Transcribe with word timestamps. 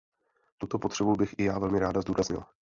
Tuto 0.57 0.79
potřebu 0.79 1.15
bych 1.15 1.35
i 1.37 1.43
já 1.43 1.59
velmi 1.59 1.79
ráda 1.79 2.01
zdůraznila. 2.01 2.53